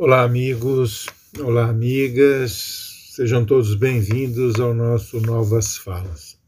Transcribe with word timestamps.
Olá, 0.00 0.22
amigos, 0.22 1.06
olá, 1.40 1.68
amigas, 1.68 3.10
sejam 3.16 3.44
todos 3.44 3.74
bem-vindos 3.74 4.54
ao 4.60 4.72
nosso 4.72 5.20
Novas 5.20 5.76
Falas. 5.76 6.38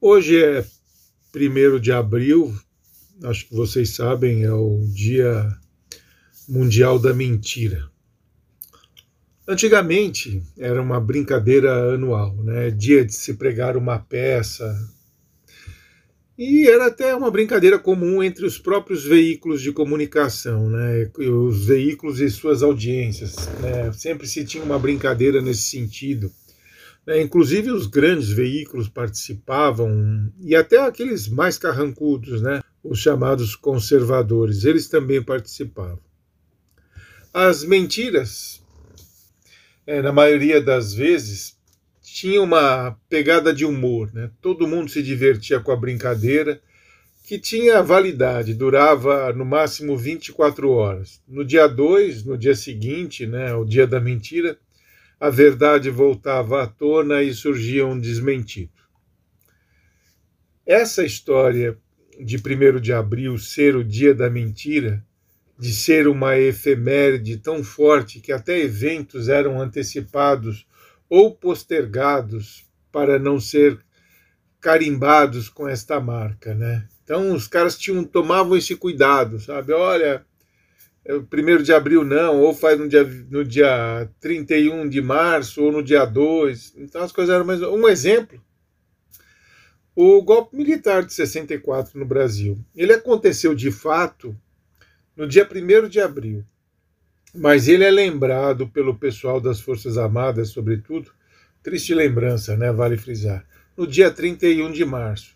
Hoje 0.00 0.40
é 0.40 0.64
1 1.34 1.80
de 1.80 1.90
abril, 1.90 2.56
acho 3.24 3.48
que 3.48 3.56
vocês 3.56 3.96
sabem, 3.96 4.44
é 4.44 4.52
o 4.52 4.86
Dia 4.94 5.52
Mundial 6.48 7.00
da 7.00 7.12
Mentira. 7.12 7.90
Antigamente 9.48 10.40
era 10.56 10.80
uma 10.80 11.00
brincadeira 11.00 11.94
anual, 11.94 12.36
né? 12.36 12.70
Dia 12.70 13.04
de 13.04 13.12
se 13.12 13.34
pregar 13.34 13.76
uma 13.76 13.98
peça, 13.98 14.64
e 16.42 16.66
era 16.66 16.86
até 16.86 17.14
uma 17.14 17.30
brincadeira 17.30 17.78
comum 17.78 18.22
entre 18.22 18.46
os 18.46 18.56
próprios 18.56 19.04
veículos 19.04 19.60
de 19.60 19.72
comunicação, 19.72 20.70
né? 20.70 21.10
os 21.18 21.66
veículos 21.66 22.18
e 22.18 22.30
suas 22.30 22.62
audiências. 22.62 23.36
Né? 23.60 23.92
Sempre 23.92 24.26
se 24.26 24.42
tinha 24.42 24.64
uma 24.64 24.78
brincadeira 24.78 25.42
nesse 25.42 25.64
sentido. 25.64 26.32
Né? 27.06 27.20
Inclusive 27.20 27.70
os 27.70 27.86
grandes 27.86 28.30
veículos 28.30 28.88
participavam, 28.88 30.32
e 30.40 30.56
até 30.56 30.78
aqueles 30.78 31.28
mais 31.28 31.58
carrancudos, 31.58 32.40
né? 32.40 32.62
os 32.82 32.98
chamados 32.98 33.54
conservadores, 33.54 34.64
eles 34.64 34.88
também 34.88 35.22
participavam. 35.22 36.00
As 37.34 37.62
mentiras, 37.62 38.62
é, 39.86 40.00
na 40.00 40.10
maioria 40.10 40.58
das 40.58 40.94
vezes, 40.94 41.59
tinha 42.12 42.42
uma 42.42 42.98
pegada 43.08 43.52
de 43.52 43.64
humor, 43.64 44.12
né? 44.12 44.30
Todo 44.40 44.66
mundo 44.66 44.90
se 44.90 45.02
divertia 45.02 45.60
com 45.60 45.70
a 45.70 45.76
brincadeira, 45.76 46.60
que 47.24 47.38
tinha 47.38 47.82
validade, 47.82 48.54
durava 48.54 49.32
no 49.32 49.44
máximo 49.44 49.96
24 49.96 50.68
horas. 50.70 51.22
No 51.28 51.44
dia 51.44 51.68
2, 51.68 52.24
no 52.24 52.36
dia 52.36 52.56
seguinte, 52.56 53.26
né, 53.26 53.54
o 53.54 53.64
dia 53.64 53.86
da 53.86 54.00
mentira, 54.00 54.58
a 55.20 55.30
verdade 55.30 55.90
voltava 55.90 56.62
à 56.62 56.66
tona 56.66 57.22
e 57.22 57.32
surgia 57.32 57.86
um 57.86 57.98
desmentido. 57.98 58.72
Essa 60.66 61.04
história 61.04 61.78
de 62.18 62.36
1 62.36 62.80
de 62.80 62.92
abril 62.92 63.38
ser 63.38 63.76
o 63.76 63.84
dia 63.84 64.12
da 64.12 64.28
mentira, 64.28 65.04
de 65.56 65.72
ser 65.72 66.08
uma 66.08 66.36
efeméride 66.36 67.36
tão 67.36 67.62
forte 67.62 68.18
que 68.18 68.32
até 68.32 68.58
eventos 68.58 69.28
eram 69.28 69.60
antecipados 69.60 70.66
ou 71.10 71.34
postergados 71.34 72.64
para 72.92 73.18
não 73.18 73.40
ser 73.40 73.78
carimbados 74.60 75.48
com 75.48 75.68
esta 75.68 76.00
marca, 76.00 76.54
né? 76.54 76.86
Então 77.02 77.34
os 77.34 77.48
caras 77.48 77.76
tinham 77.76 78.04
tomavam 78.04 78.56
esse 78.56 78.76
cuidado, 78.76 79.40
sabe? 79.40 79.72
Olha, 79.72 80.24
é 81.04 81.18
primeiro 81.18 81.62
de 81.62 81.72
abril 81.72 82.04
não, 82.04 82.40
ou 82.40 82.54
faz 82.54 82.78
no 82.78 82.88
dia, 82.88 83.04
no 83.28 83.44
dia 83.44 84.08
31 84.20 84.88
de 84.88 85.00
março, 85.00 85.62
ou 85.62 85.72
no 85.72 85.82
dia 85.82 86.04
2. 86.04 86.74
Então 86.76 87.02
as 87.02 87.10
coisas 87.10 87.34
eram 87.34 87.44
mais. 87.44 87.60
Um 87.62 87.88
exemplo: 87.88 88.40
o 89.96 90.22
golpe 90.22 90.56
militar 90.56 91.02
de 91.04 91.12
64 91.12 91.98
no 91.98 92.06
Brasil. 92.06 92.56
Ele 92.76 92.92
aconteceu 92.92 93.54
de 93.54 93.72
fato 93.72 94.36
no 95.16 95.26
dia 95.26 95.48
1 95.50 95.88
de 95.88 96.00
abril 96.00 96.44
mas 97.34 97.68
ele 97.68 97.84
é 97.84 97.90
lembrado 97.90 98.68
pelo 98.68 98.96
pessoal 98.96 99.40
das 99.40 99.60
Forças 99.60 99.96
Armadas, 99.96 100.50
sobretudo, 100.50 101.10
triste 101.62 101.94
lembrança, 101.94 102.56
né? 102.56 102.72
Vale 102.72 102.96
frisar, 102.96 103.44
no 103.76 103.86
dia 103.86 104.10
31 104.10 104.72
de 104.72 104.84
março. 104.84 105.34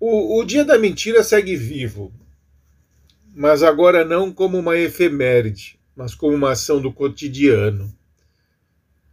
O, 0.00 0.38
o 0.38 0.44
Dia 0.44 0.64
da 0.64 0.78
Mentira 0.78 1.24
segue 1.24 1.56
vivo, 1.56 2.12
mas 3.34 3.62
agora 3.62 4.04
não 4.04 4.32
como 4.32 4.58
uma 4.58 4.76
efeméride, 4.76 5.78
mas 5.94 6.14
como 6.14 6.36
uma 6.36 6.52
ação 6.52 6.80
do 6.80 6.92
cotidiano. 6.92 7.92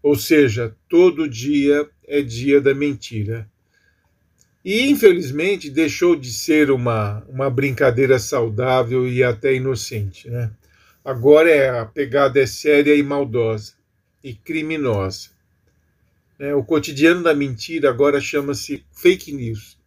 Ou 0.02 0.16
seja, 0.16 0.76
todo 0.88 1.28
dia 1.28 1.90
é 2.08 2.22
dia 2.22 2.62
da 2.62 2.76
mentira. 2.76 3.50
E, 4.64 4.90
infelizmente, 4.90 5.70
deixou 5.70 6.16
de 6.16 6.32
ser 6.32 6.70
uma, 6.70 7.24
uma 7.28 7.50
brincadeira 7.50 8.20
saudável 8.20 9.08
e 9.08 9.24
até 9.24 9.54
inocente. 9.54 10.30
Né? 10.30 10.52
Agora 11.06 11.52
é, 11.52 11.70
a 11.70 11.86
pegada 11.86 12.40
é 12.40 12.48
séria 12.48 12.96
e 12.96 13.04
maldosa 13.04 13.74
e 14.24 14.34
criminosa. 14.34 15.30
É, 16.40 16.56
o 16.56 16.64
cotidiano 16.64 17.22
da 17.22 17.32
mentira 17.32 17.92
agora 17.92 18.20
chama-se 18.20 18.84
fake 18.92 19.32
news. 19.32 19.78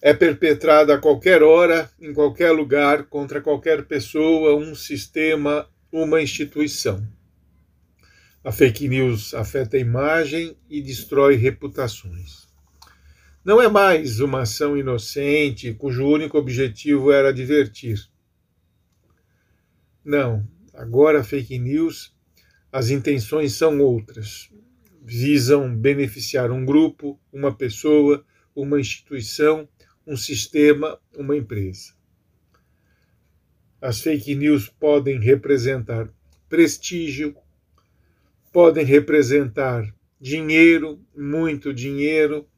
É 0.00 0.14
perpetrada 0.14 0.94
a 0.94 0.98
qualquer 0.98 1.42
hora, 1.42 1.90
em 2.00 2.14
qualquer 2.14 2.50
lugar, 2.50 3.04
contra 3.08 3.42
qualquer 3.42 3.84
pessoa, 3.84 4.56
um 4.56 4.74
sistema, 4.74 5.68
uma 5.92 6.22
instituição. 6.22 7.06
A 8.42 8.50
fake 8.50 8.88
news 8.88 9.34
afeta 9.34 9.76
a 9.76 9.80
imagem 9.80 10.56
e 10.70 10.80
destrói 10.80 11.36
reputações. 11.36 12.48
Não 13.44 13.60
é 13.60 13.68
mais 13.68 14.18
uma 14.18 14.40
ação 14.40 14.78
inocente 14.78 15.74
cujo 15.74 16.06
único 16.06 16.38
objetivo 16.38 17.12
era 17.12 17.34
divertir 17.34 18.08
não, 20.08 20.48
agora 20.72 21.22
fake 21.22 21.58
news, 21.58 22.16
as 22.72 22.88
intenções 22.88 23.52
são 23.52 23.78
outras. 23.78 24.50
Visam 25.02 25.76
beneficiar 25.76 26.50
um 26.50 26.64
grupo, 26.64 27.20
uma 27.30 27.54
pessoa, 27.54 28.24
uma 28.56 28.80
instituição, 28.80 29.68
um 30.06 30.16
sistema, 30.16 30.98
uma 31.14 31.36
empresa. 31.36 31.92
As 33.82 34.00
fake 34.00 34.34
news 34.34 34.70
podem 34.70 35.20
representar 35.20 36.08
prestígio, 36.48 37.36
podem 38.50 38.86
representar 38.86 39.94
dinheiro, 40.18 41.04
muito 41.14 41.74
dinheiro, 41.74 42.48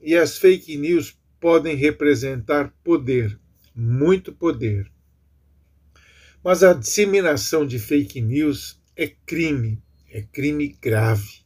e 0.00 0.16
as 0.16 0.38
fake 0.38 0.78
news 0.78 1.14
podem 1.38 1.76
representar 1.76 2.74
poder, 2.82 3.38
muito 3.74 4.32
poder. 4.32 4.90
Mas 6.48 6.64
a 6.64 6.72
disseminação 6.72 7.66
de 7.66 7.78
fake 7.78 8.22
news 8.22 8.80
é 8.96 9.06
crime, 9.06 9.82
é 10.10 10.22
crime 10.22 10.74
grave. 10.80 11.42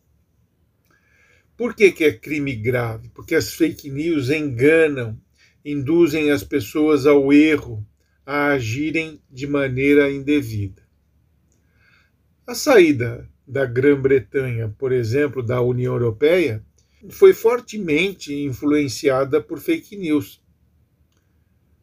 Por 1.56 1.74
que, 1.74 1.90
que 1.90 2.04
é 2.04 2.12
crime 2.12 2.54
grave? 2.54 3.08
Porque 3.08 3.34
as 3.34 3.52
fake 3.52 3.90
news 3.90 4.30
enganam, 4.30 5.20
induzem 5.64 6.30
as 6.30 6.44
pessoas 6.44 7.04
ao 7.04 7.32
erro, 7.32 7.84
a 8.24 8.52
agirem 8.52 9.20
de 9.28 9.44
maneira 9.44 10.08
indevida. 10.08 10.82
A 12.46 12.54
saída 12.54 13.28
da 13.44 13.66
Grã-Bretanha, 13.66 14.72
por 14.78 14.92
exemplo, 14.92 15.42
da 15.42 15.60
União 15.60 15.94
Europeia, 15.94 16.64
foi 17.10 17.34
fortemente 17.34 18.32
influenciada 18.32 19.40
por 19.40 19.58
fake 19.58 19.96
news 19.96 20.40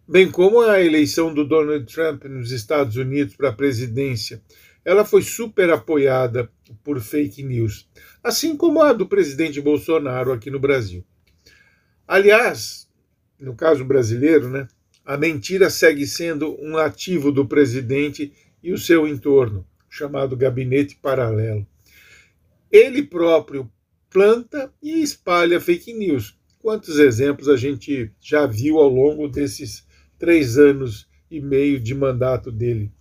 bem 0.09 0.31
como 0.31 0.61
a 0.61 0.81
eleição 0.81 1.31
do 1.31 1.45
Donald 1.45 1.85
Trump 1.85 2.25
nos 2.25 2.51
Estados 2.51 2.95
Unidos 2.95 3.35
para 3.35 3.49
a 3.49 3.53
presidência. 3.53 4.41
Ela 4.83 5.05
foi 5.05 5.21
super 5.21 5.69
apoiada 5.69 6.51
por 6.83 6.99
fake 6.99 7.43
news, 7.43 7.87
assim 8.23 8.57
como 8.57 8.81
a 8.81 8.91
do 8.91 9.07
presidente 9.07 9.61
Bolsonaro 9.61 10.31
aqui 10.31 10.49
no 10.49 10.59
Brasil. 10.59 11.05
Aliás, 12.07 12.89
no 13.39 13.55
caso 13.55 13.85
brasileiro, 13.85 14.49
né, 14.49 14.67
a 15.05 15.15
mentira 15.15 15.69
segue 15.69 16.07
sendo 16.07 16.59
um 16.59 16.75
ativo 16.75 17.31
do 17.31 17.47
presidente 17.47 18.33
e 18.63 18.73
o 18.73 18.79
seu 18.79 19.07
entorno, 19.07 19.63
chamado 19.87 20.35
gabinete 20.35 20.95
paralelo. 20.95 21.67
Ele 22.71 23.03
próprio 23.03 23.71
planta 24.09 24.73
e 24.81 25.03
espalha 25.03 25.61
fake 25.61 25.93
news. 25.93 26.35
Quantos 26.57 26.97
exemplos 26.97 27.47
a 27.47 27.55
gente 27.55 28.11
já 28.19 28.47
viu 28.47 28.79
ao 28.79 28.89
longo 28.89 29.27
desses 29.27 29.87
três 30.19 30.57
anos 30.57 31.07
e 31.31 31.39
meio 31.39 31.79
de 31.79 31.95
mandato 31.95 32.51
dele. 32.51 32.91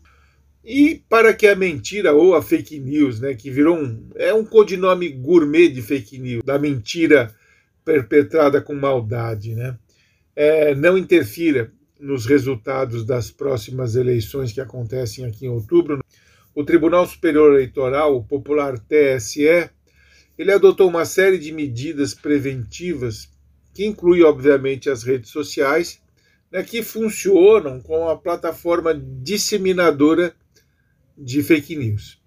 E 0.64 1.02
para 1.08 1.32
que 1.34 1.46
a 1.46 1.56
mentira 1.56 2.12
ou 2.12 2.34
a 2.34 2.42
fake 2.42 2.78
news, 2.78 3.20
né, 3.20 3.34
que 3.34 3.50
virou 3.50 3.76
um 3.76 4.08
é 4.16 4.32
um 4.32 4.44
codinome 4.44 5.08
gourmet 5.08 5.68
de 5.68 5.82
fake 5.82 6.18
news, 6.18 6.44
da 6.44 6.58
mentira 6.58 7.34
perpetrada 7.84 8.60
com 8.60 8.74
maldade, 8.74 9.54
né, 9.54 9.78
é, 10.36 10.74
não 10.74 10.96
interfira 10.96 11.72
nos 11.98 12.26
resultados 12.26 13.04
das 13.04 13.30
próximas 13.30 13.96
eleições 13.96 14.52
que 14.52 14.60
acontecem 14.60 15.24
aqui 15.24 15.46
em 15.46 15.48
outubro, 15.48 16.00
o 16.54 16.64
Tribunal 16.64 17.06
Superior 17.06 17.54
Eleitoral, 17.54 18.16
o 18.16 18.24
popular 18.24 18.78
TSE, 18.78 19.70
ele 20.36 20.52
adotou 20.52 20.88
uma 20.88 21.04
série 21.04 21.38
de 21.38 21.52
medidas 21.52 22.14
preventivas 22.14 23.28
que 23.74 23.86
inclui 23.86 24.22
obviamente 24.22 24.90
as 24.90 25.02
redes 25.02 25.30
sociais 25.30 26.00
né, 26.50 26.62
que 26.62 26.82
funcionam 26.82 27.80
como 27.80 28.08
a 28.08 28.16
plataforma 28.16 28.94
disseminadora 28.94 30.34
de 31.16 31.42
fake 31.42 31.76
news. 31.76 32.20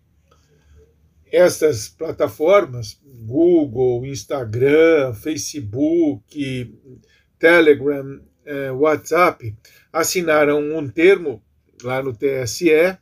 Essas 1.32 1.88
plataformas, 1.88 3.00
Google, 3.04 4.06
Instagram, 4.06 5.14
Facebook, 5.14 6.78
Telegram, 7.40 8.22
eh, 8.46 8.72
WhatsApp, 8.72 9.56
assinaram 9.94 10.78
um 10.78 10.90
termo 10.90 11.42
lá 11.82 12.04
no 12.04 12.14
TSE 12.14 12.98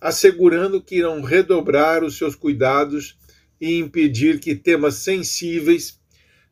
assegurando 0.00 0.80
que 0.80 0.96
irão 0.96 1.20
redobrar 1.20 2.02
os 2.02 2.16
seus 2.16 2.34
cuidados 2.34 3.18
e 3.60 3.78
impedir 3.78 4.40
que 4.40 4.56
temas 4.56 4.94
sensíveis 4.94 6.00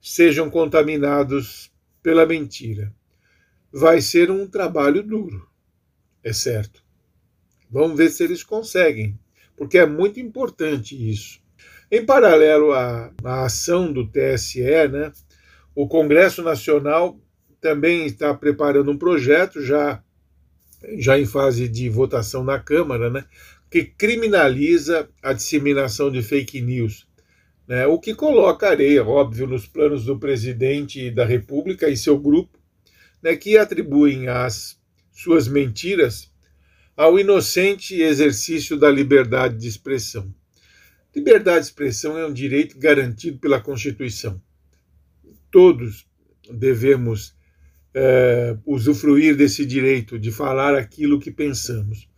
sejam 0.00 0.50
contaminados 0.50 1.72
pela 2.02 2.26
mentira. 2.26 2.92
Vai 3.72 4.00
ser 4.00 4.30
um 4.30 4.46
trabalho 4.46 5.02
duro, 5.02 5.48
é 6.24 6.32
certo. 6.32 6.82
Vamos 7.70 7.98
ver 7.98 8.10
se 8.10 8.24
eles 8.24 8.42
conseguem, 8.42 9.18
porque 9.56 9.76
é 9.76 9.84
muito 9.84 10.18
importante 10.18 10.96
isso. 11.10 11.40
Em 11.90 12.04
paralelo 12.04 12.72
à, 12.72 13.12
à 13.22 13.44
ação 13.44 13.92
do 13.92 14.06
TSE, 14.06 14.62
né, 14.62 15.12
o 15.74 15.86
Congresso 15.86 16.42
Nacional 16.42 17.20
também 17.60 18.06
está 18.06 18.32
preparando 18.34 18.90
um 18.90 18.98
projeto 18.98 19.62
já 19.62 20.02
já 20.96 21.18
em 21.18 21.26
fase 21.26 21.68
de 21.68 21.88
votação 21.88 22.44
na 22.44 22.58
Câmara, 22.58 23.10
né, 23.10 23.24
que 23.70 23.84
criminaliza 23.84 25.08
a 25.22 25.32
disseminação 25.32 26.10
de 26.10 26.22
fake 26.22 26.60
news, 26.60 27.06
né, 27.66 27.86
o 27.86 27.98
que 27.98 28.14
coloca 28.14 28.68
areia, 28.68 29.04
óbvio, 29.04 29.46
nos 29.46 29.66
planos 29.66 30.04
do 30.04 30.18
presidente 30.18 31.10
da 31.10 31.24
República 31.24 31.88
e 31.88 31.96
seu 31.96 32.18
grupo, 32.18 32.58
né, 33.22 33.36
que 33.36 33.56
atribuem 33.56 34.28
as 34.28 34.78
suas 35.12 35.48
mentiras 35.48 36.30
ao 36.96 37.18
inocente 37.18 38.00
exercício 38.00 38.76
da 38.76 38.90
liberdade 38.90 39.56
de 39.56 39.68
expressão. 39.68 40.32
Liberdade 41.14 41.60
de 41.60 41.66
expressão 41.66 42.18
é 42.18 42.26
um 42.26 42.32
direito 42.32 42.78
garantido 42.78 43.38
pela 43.38 43.60
Constituição. 43.60 44.40
Todos 45.50 46.06
devemos 46.50 47.34
é, 47.94 48.56
usufruir 48.64 49.36
desse 49.36 49.64
direito 49.64 50.18
de 50.18 50.30
falar 50.30 50.74
aquilo 50.76 51.20
que 51.20 51.30
pensamos. 51.30 52.08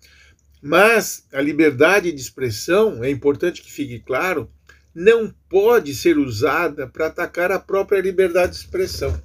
Mas 0.63 1.27
a 1.33 1.41
liberdade 1.41 2.13
de 2.13 2.21
expressão, 2.21 3.03
é 3.03 3.11
importante 3.11 3.63
que 3.63 3.73
fique 3.73 3.99
claro, 4.01 4.51
não 4.95 5.33
pode 5.49 5.95
ser 5.95 6.19
usada 6.19 6.87
para 6.87 7.07
atacar 7.07 7.51
a 7.51 7.59
própria 7.59 8.01
liberdade 8.01 8.53
de 8.53 8.59
expressão. 8.59 9.21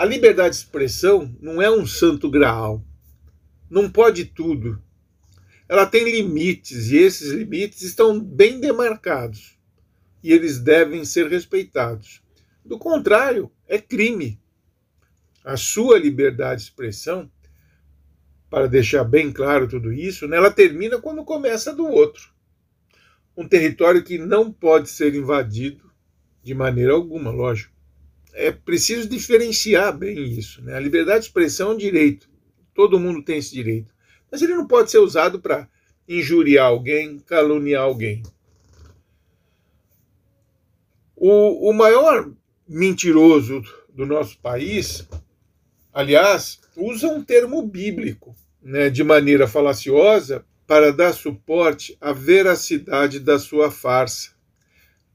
A 0.00 0.04
liberdade 0.06 0.54
de 0.54 0.62
expressão 0.62 1.36
não 1.42 1.60
é 1.60 1.70
um 1.70 1.86
santo 1.86 2.30
graal. 2.30 2.82
Não 3.68 3.90
pode 3.90 4.24
tudo. 4.24 4.82
Ela 5.68 5.84
tem 5.84 6.10
limites 6.10 6.88
e 6.90 6.96
esses 6.96 7.30
limites 7.32 7.82
estão 7.82 8.18
bem 8.18 8.58
demarcados 8.58 9.58
e 10.24 10.32
eles 10.32 10.58
devem 10.58 11.04
ser 11.04 11.28
respeitados. 11.28 12.22
Do 12.64 12.78
contrário, 12.78 13.52
é 13.68 13.78
crime 13.78 14.40
a 15.44 15.58
sua 15.58 15.98
liberdade 15.98 16.62
de 16.62 16.68
expressão, 16.68 17.30
para 18.48 18.66
deixar 18.66 19.04
bem 19.04 19.30
claro 19.30 19.68
tudo 19.68 19.92
isso, 19.92 20.26
né, 20.26 20.38
ela 20.38 20.50
termina 20.50 20.98
quando 20.98 21.22
começa 21.26 21.74
do 21.74 21.86
outro. 21.86 22.32
Um 23.36 23.46
território 23.46 24.02
que 24.02 24.16
não 24.16 24.50
pode 24.50 24.88
ser 24.88 25.14
invadido 25.14 25.92
de 26.42 26.54
maneira 26.54 26.94
alguma, 26.94 27.30
lógico. 27.30 27.79
É 28.32 28.50
preciso 28.50 29.08
diferenciar 29.08 29.96
bem 29.96 30.38
isso. 30.38 30.62
Né? 30.62 30.74
A 30.74 30.80
liberdade 30.80 31.20
de 31.20 31.26
expressão 31.26 31.70
é 31.70 31.74
um 31.74 31.78
direito. 31.78 32.28
Todo 32.74 33.00
mundo 33.00 33.22
tem 33.22 33.38
esse 33.38 33.52
direito. 33.52 33.92
Mas 34.30 34.42
ele 34.42 34.54
não 34.54 34.66
pode 34.66 34.90
ser 34.90 34.98
usado 34.98 35.40
para 35.40 35.68
injuriar 36.08 36.66
alguém, 36.66 37.18
caluniar 37.18 37.82
alguém. 37.82 38.22
O, 41.16 41.70
o 41.70 41.72
maior 41.72 42.32
mentiroso 42.66 43.62
do 43.92 44.06
nosso 44.06 44.38
país 44.38 45.06
aliás, 45.92 46.60
usa 46.76 47.08
um 47.08 47.22
termo 47.22 47.62
bíblico 47.62 48.34
né, 48.62 48.90
de 48.90 49.02
maneira 49.02 49.46
falaciosa 49.46 50.44
para 50.66 50.92
dar 50.92 51.12
suporte 51.12 51.96
à 52.00 52.12
veracidade 52.12 53.18
da 53.18 53.38
sua 53.38 53.70
farsa. 53.70 54.30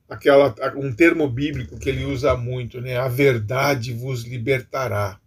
Aquela, 0.07 0.53
um 0.75 0.93
termo 0.93 1.27
bíblico 1.27 1.79
que 1.79 1.89
ele 1.89 2.05
usa 2.05 2.35
muito, 2.35 2.79
né? 2.79 2.97
A 2.97 3.07
verdade 3.07 3.93
vos 3.93 4.23
libertará. 4.23 5.19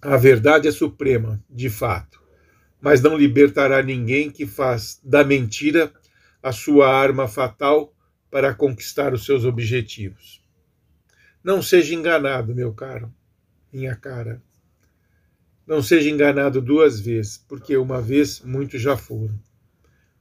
A 0.00 0.16
verdade 0.16 0.68
é 0.68 0.72
suprema, 0.72 1.42
de 1.48 1.70
fato, 1.70 2.20
mas 2.80 3.00
não 3.00 3.16
libertará 3.16 3.82
ninguém 3.82 4.30
que 4.30 4.46
faz 4.46 5.00
da 5.02 5.24
mentira 5.24 5.92
a 6.42 6.52
sua 6.52 6.92
arma 6.92 7.28
fatal 7.28 7.94
para 8.30 8.52
conquistar 8.52 9.14
os 9.14 9.24
seus 9.24 9.44
objetivos. 9.44 10.42
Não 11.42 11.62
seja 11.62 11.94
enganado, 11.94 12.54
meu 12.54 12.72
caro 12.72 13.12
minha 13.72 13.96
cara. 13.96 14.42
Não 15.66 15.82
seja 15.82 16.10
enganado 16.10 16.60
duas 16.60 17.00
vezes, 17.00 17.38
porque 17.48 17.76
uma 17.76 18.02
vez 18.02 18.40
muitos 18.40 18.80
já 18.82 18.96
foram. 18.96 19.38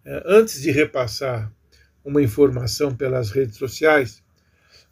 É, 0.05 0.23
antes 0.25 0.61
de 0.61 0.71
repassar 0.71 1.51
uma 2.03 2.21
informação 2.21 2.95
pelas 2.95 3.31
redes 3.31 3.57
sociais, 3.57 4.23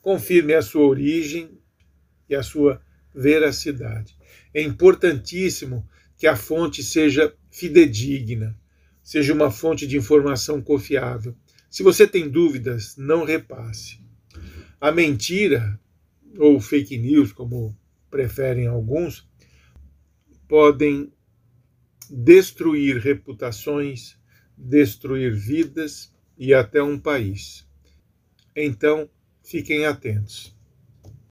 confirme 0.01 0.53
a 0.53 0.61
sua 0.61 0.85
origem 0.85 1.57
e 2.29 2.35
a 2.35 2.43
sua 2.43 2.81
veracidade. 3.13 4.15
É 4.53 4.61
importantíssimo 4.61 5.87
que 6.17 6.27
a 6.27 6.35
fonte 6.35 6.83
seja 6.83 7.33
fidedigna, 7.49 8.57
seja 9.01 9.33
uma 9.33 9.49
fonte 9.49 9.87
de 9.87 9.97
informação 9.97 10.61
confiável. 10.61 11.35
Se 11.69 11.83
você 11.83 12.07
tem 12.07 12.29
dúvidas, 12.29 12.95
não 12.97 13.23
repasse. 13.23 13.99
A 14.79 14.91
mentira, 14.91 15.79
ou 16.37 16.59
fake 16.59 16.97
news, 16.97 17.31
como 17.31 17.77
preferem 18.09 18.67
alguns, 18.67 19.27
podem 20.47 21.11
destruir 22.09 22.97
reputações, 22.97 24.17
destruir 24.57 25.33
vidas 25.35 26.11
e 26.39 26.53
até 26.53 26.81
um 26.81 26.97
país. 26.97 27.67
Então, 28.55 29.09
fiquem 29.43 29.85
atentos. 29.85 30.57